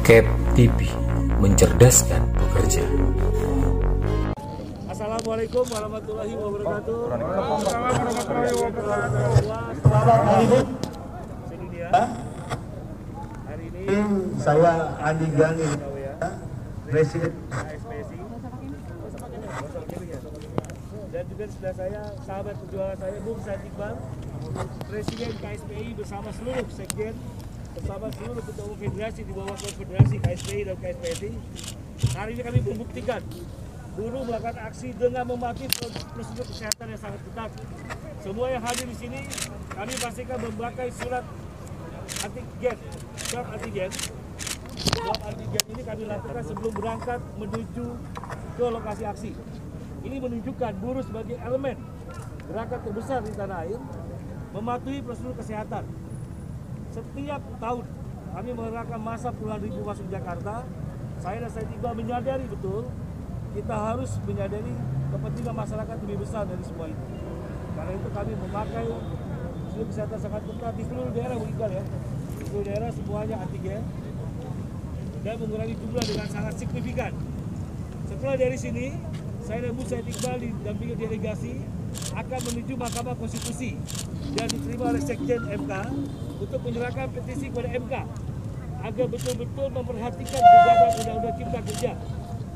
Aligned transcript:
Cap 0.00 0.24
TV 0.56 0.88
mencerdaskan 1.36 2.32
pekerja. 2.32 2.84
Assalamualaikum 4.88 5.64
warahmatullahi 5.68 6.34
wabarakatuh. 6.40 7.00
Sini 11.52 11.66
dia. 11.68 11.88
Hari 13.44 13.66
ini 13.68 13.96
saya 14.40 14.72
Andi 15.04 15.28
Gani, 15.36 15.68
Presiden 16.88 17.32
dan 21.10 21.26
juga 21.26 21.44
sebelah 21.50 21.74
saya 21.74 22.02
sahabat 22.22 22.54
perjuangan 22.64 22.96
saya 23.02 23.18
Bung 23.26 23.40
Iqbal, 23.42 23.94
Presiden 24.88 25.32
KSPI 25.42 25.88
bersama 25.98 26.28
seluruh 26.32 26.66
sekjen 26.70 27.14
bersama 27.70 28.06
seluruh 28.10 28.42
ketua 28.42 28.64
umum 28.66 28.78
federasi 28.78 29.20
di 29.22 29.32
bawah 29.32 29.54
konfederasi 29.54 30.16
KSPI 30.18 30.62
dan 30.66 30.76
KSPSI. 30.82 31.30
Hari 32.16 32.30
ini 32.34 32.42
kami 32.42 32.58
membuktikan 32.66 33.20
buruh 33.94 34.22
melakukan 34.26 34.56
aksi 34.66 34.88
dengan 34.96 35.24
mematuhi 35.28 35.68
prosedur 36.14 36.46
kesehatan 36.50 36.86
yang 36.90 37.00
sangat 37.00 37.20
ketat. 37.30 37.50
Semua 38.20 38.46
yang 38.50 38.62
hadir 38.64 38.86
di 38.90 38.96
sini 38.98 39.20
kami 39.70 39.92
pastikan 40.02 40.38
memakai 40.42 40.88
surat 40.90 41.24
antigen, 42.26 42.76
swab 43.16 43.46
antigen. 43.54 43.90
Swab 44.80 45.18
antigen 45.22 45.64
ini 45.70 45.82
kami 45.86 46.02
lakukan 46.10 46.42
sebelum 46.42 46.72
berangkat 46.74 47.20
menuju 47.38 47.86
ke 48.58 48.64
lokasi 48.66 49.04
aksi. 49.06 49.30
Ini 50.00 50.16
menunjukkan 50.16 50.72
buruh 50.80 51.04
sebagai 51.04 51.36
elemen 51.38 51.76
gerakan 52.50 52.80
terbesar 52.82 53.20
di 53.22 53.32
tanah 53.36 53.62
air 53.62 53.80
mematuhi 54.50 54.98
prosedur 55.06 55.38
kesehatan. 55.38 55.86
Setiap 56.90 57.42
tahun 57.62 57.84
kami 58.30 58.50
mengerahkan 58.54 59.00
masa 59.02 59.30
puluhan 59.34 59.62
ribu 59.62 59.82
masuk 59.86 60.06
Jakarta. 60.10 60.66
Saya 61.20 61.36
dan 61.44 61.50
saya 61.52 61.66
tiba 61.68 61.92
menyadari 61.92 62.46
betul 62.48 62.88
kita 63.52 63.74
harus 63.74 64.16
menyadari 64.24 64.72
kepentingan 65.10 65.54
masyarakat 65.54 65.96
lebih 66.06 66.18
besar 66.22 66.46
dari 66.46 66.62
semua 66.62 66.86
itu. 66.88 67.06
Karena 67.74 67.92
itu 67.94 68.08
kami 68.10 68.32
memakai 68.38 68.86
prosedur 69.70 69.86
kesehatan 69.86 70.18
sangat 70.18 70.42
ketat 70.46 70.74
di 70.74 70.84
seluruh 70.86 71.12
daerah 71.14 71.36
Iqbal 71.38 71.70
ya. 71.70 71.84
Di 72.38 72.42
seluruh 72.48 72.66
daerah 72.66 72.88
semuanya 72.90 73.36
antigen 73.42 73.82
dan 75.20 75.34
mengurangi 75.36 75.74
jumlah 75.76 76.04
dengan 76.04 76.28
sangat 76.32 76.54
signifikan. 76.56 77.12
Setelah 78.08 78.36
dari 78.40 78.58
sini, 78.58 78.86
saya 79.44 79.68
dan 79.68 79.72
Bu 79.76 79.82
Said 79.86 80.06
Iqbal 80.08 80.36
didampingi 80.40 80.94
delegasi 80.96 81.54
akan 82.14 82.40
menuju 82.50 82.72
Mahkamah 82.78 83.14
Konstitusi 83.18 83.76
dan 84.34 84.46
diterima 84.46 84.94
oleh 84.94 85.02
Sekjen 85.02 85.42
MK 85.42 85.72
untuk 86.40 86.60
menyerahkan 86.64 87.06
petisi 87.12 87.52
kepada 87.52 87.68
MK 87.68 87.94
agar 88.80 89.06
betul-betul 89.12 89.66
memperhatikan 89.68 90.40
gugatan 90.40 90.90
Undang-Undang 91.04 91.34
Cipta 91.36 91.60
Kerja 91.68 91.92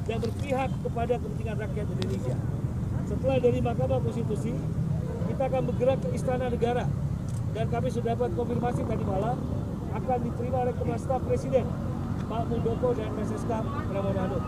dan 0.04 0.16
berpihak 0.24 0.70
kepada 0.80 1.14
kepentingan 1.20 1.56
rakyat 1.60 1.86
Indonesia. 1.92 2.36
Setelah 3.04 3.36
dari 3.44 3.60
Mahkamah 3.60 4.00
Konstitusi, 4.00 4.56
kita 5.28 5.42
akan 5.52 5.62
bergerak 5.68 5.98
ke 6.00 6.08
Istana 6.16 6.48
Negara 6.48 6.88
dan 7.52 7.66
kami 7.68 7.88
sudah 7.92 8.16
dapat 8.16 8.32
konfirmasi 8.32 8.82
tadi 8.88 9.04
malam 9.04 9.36
akan 9.94 10.18
diterima 10.26 10.56
oleh 10.64 10.74
Kepala 10.74 10.98
Staf 10.98 11.22
Presiden 11.28 11.68
Pak 12.24 12.42
Muldoko 12.50 12.96
dan 12.96 13.12
SSK 13.20 13.52
Pramono 13.92 14.40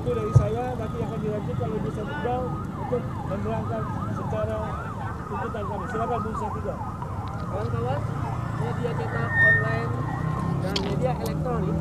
Itu 0.00 0.10
dari 0.16 0.32
saya, 0.38 0.64
nanti 0.78 0.96
akan 1.02 1.18
dilanjutkan 1.18 1.66
oleh 1.66 1.80
Bu 1.82 1.90
Iqbal 1.92 2.42
untuk 2.78 3.02
menerangkan 3.04 3.82
secara 4.16 4.58
tuntutan 5.28 5.64
kami. 5.66 5.84
Silakan 5.90 6.18
Bu 6.22 6.30
Iqbal. 6.30 6.99
Kawan-kawan 7.50 8.00
media 8.62 8.90
cetak 8.94 9.32
online 9.42 9.92
dan 10.62 10.76
media 10.86 11.12
elektronik 11.18 11.76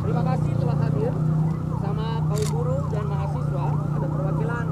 terima 0.00 0.22
kasih 0.24 0.52
telah 0.56 0.76
hadir 0.80 1.12
bersama 1.68 2.06
kaum 2.30 2.44
buruh 2.48 2.82
dan 2.88 3.04
mahasiswa. 3.10 3.66
Ada 3.92 4.06
perwakilan 4.08 4.66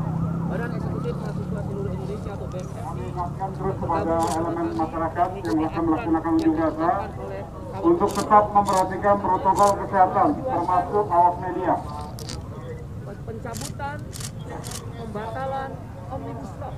Badan 0.50 0.70
Eksekutif 0.74 1.14
Mahasiswa 1.20 1.60
Seluruh 1.68 1.92
Indonesia 1.92 2.30
atau 2.32 2.46
BMSI 2.48 2.80
mengingatkan 2.80 3.48
terus 3.54 3.76
kepada 3.76 4.16
elemen 4.40 4.66
masyarakat 4.74 5.28
yang 5.44 5.58
akan 5.68 5.82
melaksanakan 5.84 6.32
unjuk 6.40 6.56
rasa 6.56 6.90
untuk 7.84 8.10
tetap 8.16 8.44
memperhatikan 8.50 9.16
protokol 9.20 9.70
kesehatan 9.84 10.28
termasuk 10.40 11.04
awak 11.12 11.34
media. 11.44 11.74
pencabutan 13.20 13.98
pembatalan 14.96 15.70
Omnibus 16.10 16.52
Law 16.58 16.74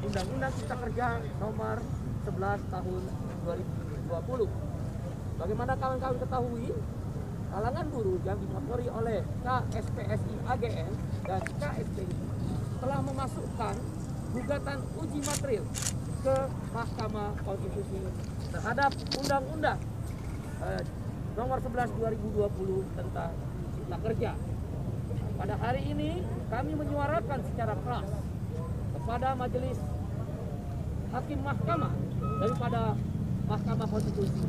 Undang-Undang 0.00 0.52
Cipta 0.56 0.76
Kerja 0.80 1.08
nomor 1.36 1.76
11 2.22 2.70
tahun 2.70 3.02
2020. 3.46 4.46
Bagaimana 5.42 5.72
kawan-kawan 5.74 6.18
ketahui, 6.22 6.70
kalangan 7.50 7.86
buruh 7.90 8.18
yang 8.22 8.38
dimotori 8.38 8.86
oleh 8.88 9.18
KSPSI 9.42 10.34
AGN 10.46 10.92
dan 11.26 11.42
KSPI 11.58 12.16
telah 12.82 12.98
memasukkan 13.02 13.74
gugatan 14.32 14.78
uji 15.02 15.20
material 15.22 15.66
ke 16.22 16.36
Mahkamah 16.70 17.30
Konstitusi 17.42 17.98
terhadap 18.54 18.90
Undang-Undang 19.18 19.80
eh, 20.62 20.82
nomor 21.34 21.58
11 21.58 21.90
2020 21.98 22.98
tentang 22.98 23.32
Cipta 23.74 23.96
Kerja. 23.98 24.32
Pada 25.36 25.54
hari 25.58 25.82
ini 25.90 26.22
kami 26.48 26.72
menyuarakan 26.78 27.40
secara 27.50 27.74
keras 27.82 28.08
kepada 28.94 29.28
majelis 29.34 29.78
hakim 31.12 31.38
mahkamah 31.44 31.92
daripada 32.40 32.96
Mahkamah 33.46 33.84
Konstitusi 33.84 34.42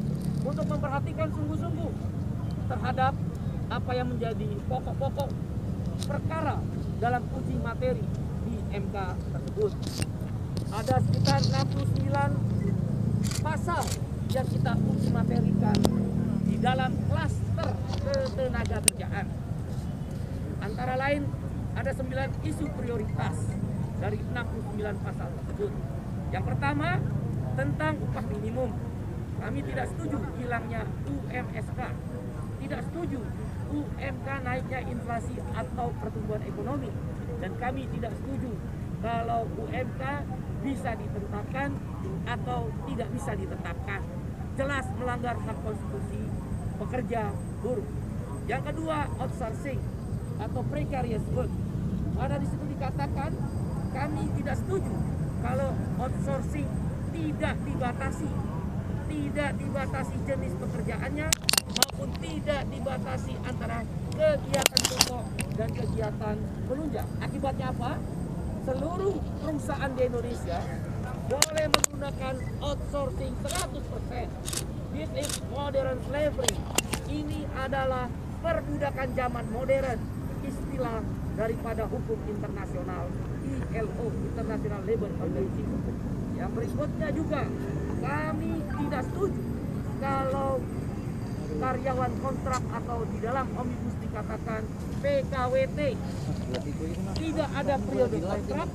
untuk 0.47 0.65
memperhatikan 0.71 1.27
sungguh-sungguh 1.35 1.91
terhadap 2.71 3.13
apa 3.67 3.91
yang 3.91 4.07
menjadi 4.15 4.49
pokok-pokok 4.71 5.29
perkara 6.07 6.63
dalam 7.03 7.23
uji 7.35 7.55
materi 7.59 8.05
di 8.47 8.55
MK 8.71 8.95
tersebut. 9.33 9.71
Ada 10.73 10.95
sekitar 11.03 11.39
69 11.51 13.43
pasal 13.43 13.83
yang 14.31 14.47
kita 14.47 14.71
uji 14.79 15.09
materikan 15.11 15.77
di 16.47 16.55
dalam 16.63 16.91
klaster 17.11 17.69
ketenaga 18.01 18.77
kerjaan. 18.87 19.27
Antara 20.63 20.95
lain 20.95 21.27
ada 21.75 21.91
9 21.91 22.47
isu 22.47 22.65
prioritas 22.77 23.35
dari 23.99 24.17
69 24.31 25.05
pasal 25.05 25.27
tersebut. 25.27 25.92
Yang 26.33 26.49
pertama 26.49 26.97
tentang 27.53 27.93
upah 28.01 28.25
minimum. 28.25 28.73
Kami 29.37 29.59
tidak 29.69 29.85
setuju 29.93 30.17
hilangnya 30.41 30.81
UMSK. 31.05 31.79
Tidak 32.57 32.81
setuju 32.89 33.21
UMK 33.69 34.27
naiknya 34.41 34.79
inflasi 34.89 35.37
atau 35.53 35.93
pertumbuhan 36.01 36.41
ekonomi. 36.41 36.89
Dan 37.37 37.53
kami 37.61 37.85
tidak 37.93 38.17
setuju 38.17 38.49
kalau 39.05 39.45
UMK 39.61 40.01
bisa 40.65 40.97
ditetapkan 40.97 41.69
atau 42.25 42.59
tidak 42.89 43.09
bisa 43.13 43.31
ditetapkan. 43.37 44.01
Jelas 44.57 44.85
melanggar 44.97 45.37
hak 45.37 45.57
konstitusi 45.61 46.21
pekerja 46.81 47.29
buruh. 47.61 47.85
Yang 48.49 48.73
kedua, 48.73 49.05
outsourcing 49.21 49.81
atau 50.41 50.65
precarious 50.65 51.25
work. 51.37 51.51
Ada 52.17 52.41
di 52.41 52.47
situ 52.49 52.65
dikatakan 52.73 53.31
kami 53.93 54.23
tidak 54.41 54.55
setuju 54.57 55.12
kalau 55.43 55.75
outsourcing 55.99 56.67
tidak 57.11 57.55
dibatasi, 57.67 58.31
tidak 59.11 59.51
dibatasi 59.59 60.15
jenis 60.23 60.53
pekerjaannya 60.55 61.27
maupun 61.67 62.09
tidak 62.23 62.61
dibatasi 62.71 63.33
antara 63.43 63.83
kegiatan 64.15 64.81
pokok 64.87 65.25
dan 65.59 65.69
kegiatan 65.75 66.35
penunjang. 66.65 67.09
Akibatnya 67.19 67.67
apa? 67.75 67.99
Seluruh 68.63 69.19
perusahaan 69.43 69.91
di 69.91 70.01
Indonesia 70.07 70.59
boleh 71.27 71.65
menggunakan 71.67 72.35
outsourcing 72.63 73.35
100%. 73.43 74.63
This 74.95 75.09
is 75.19 75.31
modern 75.51 75.99
slavery. 76.07 76.55
Ini 77.11 77.43
adalah 77.59 78.07
perbudakan 78.39 79.07
zaman 79.17 79.45
modern. 79.51 79.99
Istilah 80.43 80.99
daripada 81.33 81.83
hukum 81.87 82.19
internasional 82.29 83.07
ILO 83.73 84.05
International 84.29 84.81
Labour 84.85 85.11
Organization. 85.17 85.79
Yang 86.37 86.51
berikutnya 86.53 87.09
juga 87.15 87.41
kami 88.03 88.51
tidak 88.59 89.03
setuju 89.07 89.43
kalau 90.03 90.51
karyawan 91.53 92.11
kontrak 92.19 92.63
atau 92.65 92.97
di 93.07 93.17
dalam 93.21 93.45
omnibus 93.55 93.95
dikatakan 94.01 94.61
PKWT 94.99 95.79
tidak 97.17 97.49
ada 97.53 97.75
periode 97.79 98.17
kontrak 98.19 98.67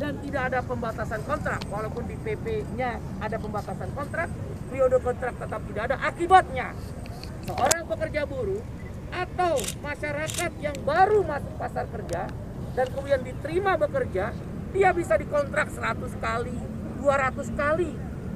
dan 0.00 0.12
tidak 0.24 0.42
ada 0.50 0.58
pembatasan 0.64 1.20
kontrak. 1.28 1.60
Walaupun 1.68 2.02
di 2.08 2.16
PP-nya 2.18 2.90
ada 3.20 3.36
pembatasan 3.38 3.90
kontrak 3.94 4.28
periode 4.72 4.98
kontrak 5.04 5.34
tetap 5.36 5.60
tidak 5.68 5.82
ada. 5.92 5.96
Akibatnya 6.00 6.72
seorang 7.44 7.84
pekerja 7.84 8.22
buruh 8.24 8.62
atau 9.12 9.60
masyarakat 9.84 10.52
yang 10.58 10.76
baru 10.82 11.20
masuk 11.22 11.54
pasar 11.60 11.84
kerja 11.92 12.26
dan 12.72 12.86
kemudian 12.88 13.20
diterima 13.20 13.76
bekerja 13.76 14.32
dia 14.72 14.90
bisa 14.96 15.20
dikontrak 15.20 15.68
100 15.68 16.16
kali 16.16 16.56
200 17.02 17.58
kali. 17.58 17.90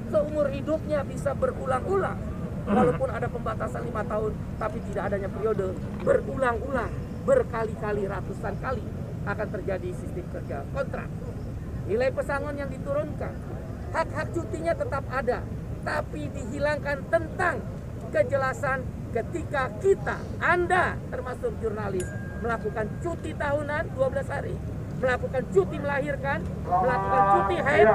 Seumur 0.07 0.47
hidupnya 0.51 1.03
bisa 1.07 1.31
berulang-ulang. 1.35 2.19
Walaupun 2.67 3.07
ada 3.07 3.31
pembatasan 3.31 3.87
lima 3.87 4.03
tahun 4.03 4.35
tapi 4.59 4.83
tidak 4.91 5.11
adanya 5.11 5.31
periode 5.31 5.71
berulang-ulang 6.03 6.91
berkali-kali 7.23 8.03
ratusan 8.07 8.59
kali 8.59 8.83
akan 9.23 9.47
terjadi 9.55 9.89
sistem 9.95 10.27
kerja 10.35 10.67
kontrak. 10.75 11.07
Nilai 11.87 12.11
pesangon 12.11 12.59
yang 12.59 12.67
diturunkan 12.67 13.33
hak-hak 13.95 14.27
cutinya 14.35 14.75
tetap 14.75 15.03
ada 15.07 15.47
tapi 15.87 16.27
dihilangkan 16.27 17.07
tentang 17.07 17.63
kejelasan 18.11 18.83
ketika 19.15 19.71
kita 19.79 20.17
Anda 20.43 20.99
termasuk 21.07 21.55
jurnalis 21.63 22.07
melakukan 22.43 22.85
cuti 23.01 23.31
tahunan 23.33 23.83
12 23.95 24.33
hari 24.33 24.55
melakukan 24.97 25.43
cuti 25.53 25.77
melahirkan 25.79 26.39
melakukan 26.65 27.21
cuti 27.33 27.57
haid 27.61 27.87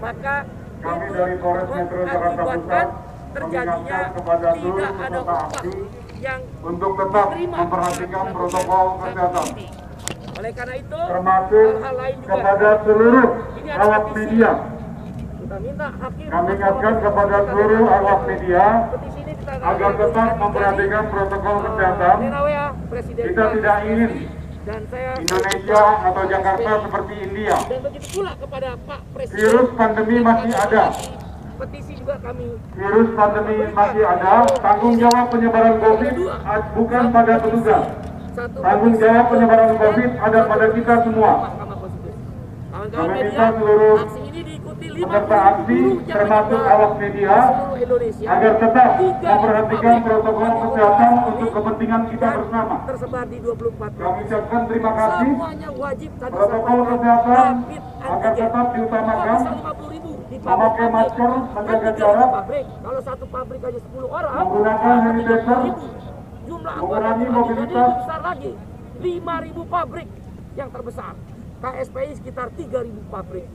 maka 0.00 0.36
Kami 0.80 1.04
itu 1.04 1.12
dari 1.12 1.36
Polres 1.36 1.68
Metro 1.68 2.00
Jakarta 2.08 2.40
mengakibatkan 2.40 2.86
terjadinya 3.30 4.00
tidak 4.56 4.92
ada 4.96 5.18
upah 5.20 5.44
yang 6.20 6.40
untuk 6.60 6.92
tetap 6.96 7.28
memperhatikan 7.36 8.24
protokol 8.32 8.84
kesehatan. 9.00 9.46
Oleh 10.40 10.52
karena 10.56 10.74
itu, 10.80 11.00
termasuk 11.04 11.68
hal-hal 11.68 11.94
lain 12.00 12.16
juga 12.16 12.32
kepada 12.32 12.68
seluruh 12.88 13.28
awak 13.76 14.04
media. 14.16 14.50
Kami 16.30 16.50
ingatkan 16.56 16.94
kepada 17.02 17.36
seluruh 17.44 17.84
awak 17.92 18.20
media 18.24 18.64
agar 19.48 19.90
tetap 19.96 20.30
memperhatikan 20.36 21.04
protokol 21.08 21.56
kesehatan. 21.64 22.16
Presiden 22.90 23.22
Kita 23.30 23.44
tidak 23.54 23.76
ingin 23.86 24.12
dan 24.60 24.84
saya 24.92 25.16
Indonesia 25.16 25.82
atau 26.04 26.22
Jakarta 26.28 26.70
seperti 26.84 27.14
India. 27.24 27.56
dan 27.64 27.80
begitu 27.80 28.06
pula 28.12 28.32
kepada 28.36 28.68
Pak 28.84 29.00
Presiden 29.16 29.40
Virus 29.40 29.68
pandemi 29.72 30.16
masih 30.20 30.52
ada. 30.52 30.84
petisi 31.60 31.92
juga 31.96 32.14
kami 32.20 32.46
Virus 32.76 33.08
pandemi 33.16 33.56
masih 33.72 34.04
ada. 34.04 34.34
Tanggung 34.60 34.94
jawab 35.00 35.26
penyebaran 35.32 35.76
COVID 35.80 36.14
bukan 36.76 37.04
pada 37.08 37.32
petugas. 37.40 37.84
Tanggung 38.36 38.94
jawab 39.00 39.24
penyebaran 39.32 39.72
COVID 39.80 40.10
ada 40.20 40.40
pada 40.44 40.66
kita 40.76 40.94
semua. 41.08 41.32
Kami 42.70 43.16
minta 43.16 43.46
seluruh 43.60 43.96
aksi 44.08 44.20
ini 44.28 44.40
diikuti 44.40 44.79
50 44.79 44.79
peserta 44.94 45.38
aksi, 45.54 45.80
termasuk 46.04 46.60
awak 46.60 46.92
media, 46.98 47.36
agar 48.26 48.52
tetap 48.58 48.90
memperhatikan 49.00 49.96
protokol 50.02 50.52
kesehatan 50.66 51.12
untuk 51.30 51.48
kepentingan 51.54 52.02
kita 52.10 52.28
bersama. 52.40 52.74
tersebar 52.86 53.24
di 53.30 53.38
24 53.40 53.90
Kami 54.00 54.20
ucapkan 54.26 54.60
terima 54.66 54.90
kasih. 54.96 55.30
Protokol 56.30 56.78
kesehatan 56.90 57.52
agar 58.00 58.32
tetap 58.34 58.66
diutamakan. 58.74 59.40
Kok 59.40 59.40
bisa 59.40 59.52
50 59.60 59.94
ribu 59.94 60.10
di 60.30 60.36
pabrik 60.40 60.60
Memakai 60.60 60.88
masker, 60.90 61.30
menjaga 61.30 61.90
3.000 61.90 62.00
jarak. 62.00 62.30
Kalau 62.80 63.00
satu 63.04 63.24
pabrik 63.28 63.60
aja 63.64 63.80
10 63.80 64.08
orang, 64.08 64.32
Menggunakan 64.40 64.94
sanitizer. 65.04 65.58
30.000. 65.70 66.48
Jumlah 66.50 66.74
Mengurangi 66.82 67.26
mobilitas. 67.30 67.90
besar 68.02 68.20
lagi. 68.26 68.52
5.000 69.00 69.64
pabrik 69.70 70.08
yang 70.58 70.68
terbesar. 70.74 71.14
KSPI 71.60 72.12
sekitar 72.16 72.48
3.000 72.56 73.12
pabrik. 73.12 73.46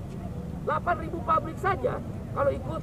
8.000 0.65 1.13
pabrik 1.21 1.57
saja 1.61 2.01
kalau 2.33 2.51
ikut 2.51 2.81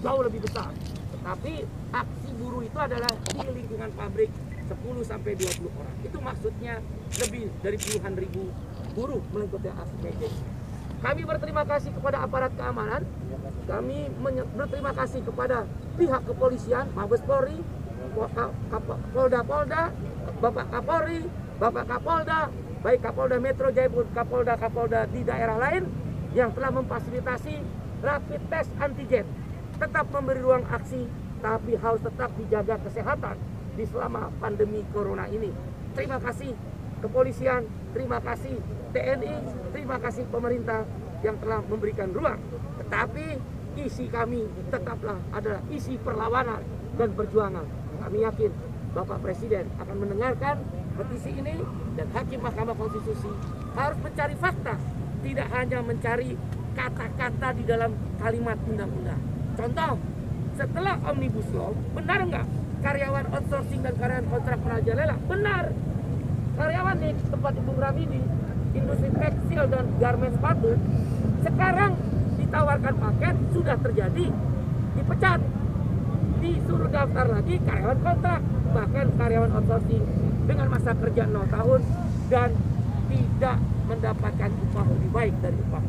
jauh 0.00 0.22
lebih 0.24 0.40
besar. 0.40 0.72
Tetapi 1.12 1.54
aksi 1.92 2.30
buruh 2.40 2.64
itu 2.64 2.78
adalah 2.80 3.12
di 3.12 3.48
lingkungan 3.52 3.92
pabrik 3.92 4.32
10 4.66 5.04
sampai 5.04 5.36
20 5.36 5.68
orang. 5.68 5.96
Itu 6.00 6.18
maksudnya 6.24 6.80
lebih 7.20 7.52
dari 7.60 7.76
puluhan 7.76 8.14
ribu 8.16 8.44
buruh 8.96 9.20
mengikuti 9.36 9.68
aksi 9.68 9.96
meja. 10.00 10.28
Kami 11.00 11.22
berterima 11.24 11.64
kasih 11.68 11.92
kepada 11.92 12.24
aparat 12.24 12.52
keamanan. 12.56 13.04
Kami 13.68 14.08
berterima 14.56 14.92
kasih 14.96 15.20
kepada 15.22 15.68
pihak 15.96 16.22
kepolisian, 16.26 16.88
Mabes 16.96 17.22
Polri, 17.22 17.60
Polda-Polda, 19.14 19.92
Bapak 20.40 20.66
Kapolri, 20.72 21.20
Bapak 21.60 21.84
Kapolda, 21.86 22.50
baik 22.80 23.00
Kapolda 23.04 23.36
Metro 23.36 23.68
Jaya 23.68 23.92
Kapolda-Kapolda 23.92 25.06
di 25.12 25.20
daerah 25.22 25.56
lain 25.60 25.84
yang 26.34 26.54
telah 26.54 26.70
memfasilitasi 26.74 27.58
rapid 28.00 28.40
test 28.48 28.70
antigen. 28.78 29.26
Tetap 29.80 30.06
memberi 30.12 30.40
ruang 30.44 30.64
aksi, 30.68 31.08
tapi 31.40 31.72
harus 31.80 32.00
tetap 32.04 32.30
dijaga 32.36 32.76
kesehatan 32.84 33.36
di 33.74 33.84
selama 33.88 34.28
pandemi 34.38 34.84
corona 34.92 35.24
ini. 35.32 35.50
Terima 35.96 36.20
kasih 36.20 36.52
kepolisian, 37.00 37.64
terima 37.96 38.20
kasih 38.20 38.60
TNI, 38.92 39.34
terima 39.72 39.96
kasih 39.96 40.28
pemerintah 40.28 40.84
yang 41.24 41.36
telah 41.40 41.64
memberikan 41.64 42.12
ruang. 42.12 42.38
Tetapi 42.84 43.26
isi 43.80 44.06
kami 44.12 44.44
tetaplah 44.68 45.16
adalah 45.32 45.64
isi 45.72 45.96
perlawanan 45.96 46.60
dan 47.00 47.08
perjuangan. 47.16 47.66
Kami 48.00 48.18
yakin 48.24 48.52
Bapak 48.92 49.22
Presiden 49.24 49.70
akan 49.80 49.96
mendengarkan 49.96 50.60
petisi 50.98 51.30
ini 51.32 51.56
dan 51.96 52.06
Hakim 52.12 52.42
Mahkamah 52.42 52.76
Konstitusi 52.76 53.30
harus 53.78 53.98
mencari 54.02 54.34
fakta, 54.36 54.74
tidak 55.20 55.48
hanya 55.52 55.78
mencari 55.84 56.36
kata-kata 56.76 57.48
di 57.56 57.62
dalam 57.68 57.92
kalimat 58.16 58.56
undang-undang. 58.64 59.20
Contoh, 59.58 59.92
setelah 60.56 60.96
Omnibus 61.04 61.48
Law, 61.52 61.72
benar 61.92 62.24
nggak 62.24 62.46
karyawan 62.80 63.26
outsourcing 63.32 63.80
dan 63.84 63.94
karyawan 63.96 64.26
kontrak 64.28 64.58
merajalela? 64.64 65.16
Benar. 65.28 65.64
Karyawan 66.56 66.96
di 67.00 67.10
tempat 67.28 67.52
Ibu 67.56 67.72
Rami 67.76 68.04
di 68.08 68.20
industri 68.76 69.10
tekstil 69.10 69.64
dan 69.66 69.84
garment 69.98 70.32
sepatu 70.36 70.70
sekarang 71.42 71.92
ditawarkan 72.38 72.94
paket 73.00 73.34
sudah 73.50 73.76
terjadi 73.80 74.26
dipecat 74.94 75.40
disuruh 76.40 76.90
daftar 76.90 77.26
lagi 77.28 77.54
karyawan 77.66 78.00
kontrak 78.00 78.40
bahkan 78.70 79.06
karyawan 79.18 79.50
outsourcing 79.58 80.04
dengan 80.46 80.66
masa 80.70 80.94
kerja 80.94 81.26
0 81.26 81.46
tahun 81.50 81.80
dan 82.30 82.48
tidak 83.10 83.58
mendapatkan 83.90 84.50
upah 84.70 84.86
lebih 84.86 85.10
baik 85.10 85.34
dari 85.42 85.58
upah 85.66 85.82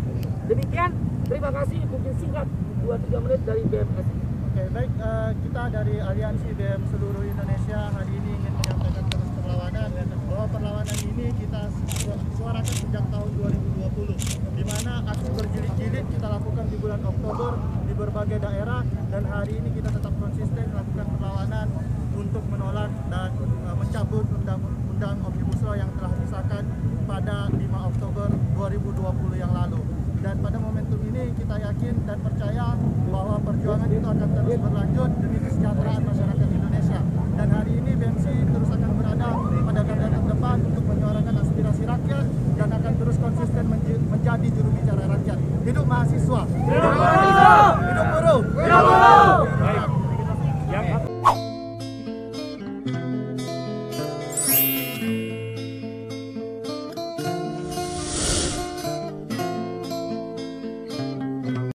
demikian 0.49 0.91
terima 1.29 1.49
kasih. 1.53 1.79
Mungkin 1.87 2.13
singkat 2.19 2.47
2-3 2.83 3.23
menit 3.23 3.41
dari 3.45 3.61
BMS 3.69 4.07
Oke, 4.51 4.67
baik 4.67 4.91
eh, 4.99 5.31
kita 5.47 5.63
dari 5.71 5.95
Aliansi 6.03 6.51
BM 6.59 6.83
seluruh 6.91 7.23
Indonesia 7.23 7.87
hari 7.87 8.11
ini 8.19 8.35
ingin 8.35 8.51
menyampaikan 8.51 9.07
terus 9.07 9.29
perlawanan 9.39 9.89
bahwa 10.27 10.45
perlawanan 10.51 10.97
ini 11.07 11.31
kita 11.39 11.61
su- 11.71 12.21
suarakan 12.35 12.75
sejak 12.75 13.05
tahun 13.15 13.29
2020 13.31 14.11
di 14.59 14.63
mana 14.67 15.07
aksi 15.07 15.29
berjilid-jilid 15.39 16.03
kita 16.03 16.27
lakukan 16.27 16.65
di 16.67 16.77
bulan 16.83 16.99
Oktober 16.99 17.51
di 17.87 17.93
berbagai 17.95 18.39
daerah 18.43 18.83
dan 19.07 19.23
hari 19.31 19.55
ini 19.55 19.71
kita 19.71 19.87
tetap 19.87 20.13
konsisten 20.19 20.67
melakukan 20.67 21.07
perlawanan 21.15 21.67
untuk 22.11 22.43
menolak 22.51 22.91
dan 23.07 23.31
eh, 23.39 23.75
mencabut 23.79 24.25
undang-undang 24.35 25.15
Omnibus 25.31 25.59
Law 25.63 25.79
yang 25.79 25.90
dilaksanakan 26.41 26.63
pada 27.05 27.37
5 27.53 27.89
Oktober 27.93 28.27
2020 28.57 29.37
yang 29.41 29.53
lalu. 29.53 29.81
Dan 30.21 30.35
pada 30.37 30.57
momentum 30.61 31.01
ini 31.01 31.33
kita 31.33 31.55
yakin 31.57 31.93
dan 32.05 32.17
percaya 32.21 32.77
bahwa 33.09 33.35
perjuangan 33.41 33.89
itu 33.89 34.05
akan 34.05 34.29
terus 34.37 34.57
berlanjut 34.61 35.09
demi 35.17 35.37
kesejahteraan 35.41 36.01
masyarakat 36.05 36.47
Indonesia. 36.49 36.99
Dan 37.37 37.47
hari 37.49 37.71
ini 37.81 37.91
BMC 37.97 38.25
terus 38.53 38.69
akan 38.69 38.91
berada 39.01 39.29
pada 39.65 39.81
garda 39.81 40.07
terdepan 40.13 40.57
untuk 40.61 40.83
menyuarakan 40.85 41.33
aspirasi 41.41 41.83
rakyat 41.89 42.25
dan 42.57 42.69
akan 42.69 42.93
terus 43.01 43.17
konsisten 43.17 43.63
menjadi 44.13 44.47
juru 44.53 44.69
bicara 44.77 45.03
rakyat. 45.09 45.37
Hidup 45.65 45.85
mahasiswa! 45.89 46.41
Hidup 46.45 46.93
mahasiswa! 47.01 47.53
Hidup 47.81 48.07
buruh! 48.13 48.41
Hidup 48.61 48.81
buruh! 48.85 49.00